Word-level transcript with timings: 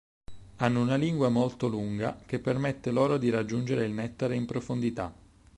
Hanno 0.55 0.81
una 0.81 0.95
lingua 0.95 1.29
molto 1.29 1.67
lunga 1.67 2.19
che 2.25 2.39
permette 2.39 2.89
loro 2.89 3.19
di 3.19 3.29
raggiungere 3.29 3.85
il 3.85 3.91
nettare 3.91 4.35
in 4.35 4.47
profondità. 4.47 5.13